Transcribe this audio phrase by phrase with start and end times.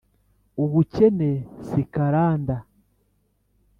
[0.63, 1.31] Ubukene
[1.67, 2.55] si karanda